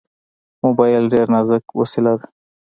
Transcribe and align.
موبایل 0.63 1.03
ډېر 1.13 1.27
نازک 1.35 1.63
وسیله 1.79 2.13
ده. 2.19 2.25